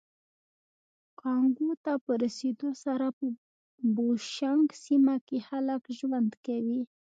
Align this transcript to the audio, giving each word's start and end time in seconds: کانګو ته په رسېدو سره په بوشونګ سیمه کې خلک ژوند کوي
کانګو 1.19 1.69
ته 1.83 1.93
په 2.03 2.11
رسېدو 2.23 2.69
سره 2.83 3.05
په 3.17 3.25
بوشونګ 3.95 4.67
سیمه 4.85 5.15
کې 5.27 5.37
خلک 5.47 5.81
ژوند 5.97 6.31
کوي 6.45 6.81